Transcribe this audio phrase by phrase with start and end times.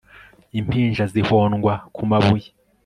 [0.59, 2.47] impinja zihondwa ku mabuye